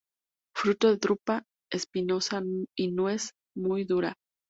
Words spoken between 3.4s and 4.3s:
muy dura.